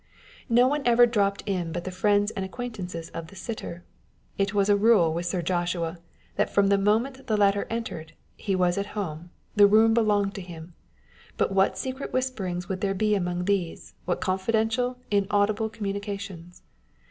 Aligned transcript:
No 0.49 0.67
one 0.67 0.81
ever 0.83 1.05
dropped 1.05 1.43
in 1.45 1.71
but 1.71 1.83
the 1.83 1.91
friends 1.91 2.31
and 2.31 2.43
acquaintance 2.43 2.95
of 3.09 3.27
the 3.27 3.35
sitter 3.35 3.83
â€" 3.85 4.31
it 4.43 4.51
was 4.51 4.67
a 4.67 4.75
rule 4.75 5.13
with 5.13 5.27
Sir 5.27 5.43
Joshua 5.43 5.99
that 6.37 6.49
from 6.49 6.69
the 6.69 6.79
moment 6.79 7.27
the 7.27 7.37
latter 7.37 7.67
entered, 7.69 8.13
he 8.35 8.55
was 8.55 8.79
at 8.79 8.87
home 8.97 9.19
â€" 9.25 9.29
the 9.57 9.67
room 9.67 9.93
belonged 9.93 10.33
to 10.33 10.41
him 10.41 10.73
â€" 10.73 11.31
but 11.37 11.51
what 11.51 11.77
secret 11.77 12.11
whisperings 12.11 12.67
would 12.67 12.81
there 12.81 12.95
be 12.95 13.13
among 13.13 13.45
these, 13.45 13.93
what 14.09 14.21
confidential, 14.21 14.97
inaudible 15.11 15.69
communications 15.69 16.63